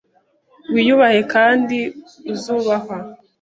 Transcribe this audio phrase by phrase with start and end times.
[0.73, 1.77] Wiyubahe kandi
[2.33, 2.95] uzubahwa.